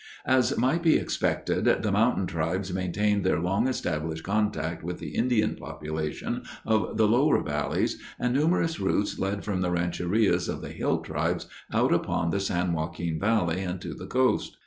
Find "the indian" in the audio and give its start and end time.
4.97-5.53